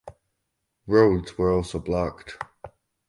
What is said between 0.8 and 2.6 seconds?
Roads were also blocked.